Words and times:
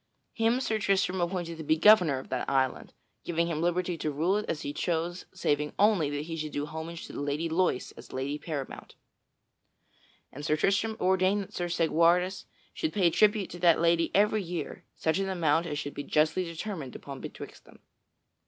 Him 0.33 0.59
Sir 0.61 0.79
Tristram 0.79 1.21
appointed 1.21 1.59
to 1.59 1.63
be 1.63 1.77
governor 1.77 2.17
of 2.17 2.29
that 2.29 2.49
island, 2.49 2.91
giving 3.23 3.45
him 3.45 3.61
liberty 3.61 3.99
to 3.99 4.09
rule 4.09 4.35
it 4.37 4.49
as 4.49 4.63
he 4.63 4.73
chose 4.73 5.27
saving 5.31 5.73
only 5.77 6.09
that 6.09 6.23
he 6.23 6.35
should 6.35 6.53
do 6.53 6.65
homage 6.65 7.05
to 7.05 7.13
the 7.13 7.21
Lady 7.21 7.47
Loise 7.47 7.91
as 7.91 8.11
lady 8.11 8.39
paramount. 8.39 8.95
And 10.31 10.43
Sir 10.43 10.55
Tristram 10.57 10.97
ordained 10.99 11.43
that 11.43 11.53
Sir 11.53 11.67
Segwarides 11.69 12.45
should 12.73 12.93
pay 12.93 13.11
tribute 13.11 13.51
to 13.51 13.59
that 13.59 13.79
lady 13.79 14.09
every 14.15 14.41
year 14.41 14.85
such 14.95 15.19
an 15.19 15.29
amount 15.29 15.67
as 15.67 15.77
should 15.77 15.93
be 15.93 16.01
justly 16.01 16.45
determined 16.45 16.95
upon 16.95 17.21
betwixt 17.21 17.65
them. 17.65 17.77